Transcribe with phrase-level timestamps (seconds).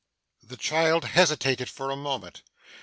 [0.41, 2.41] The child hesitated for a moment.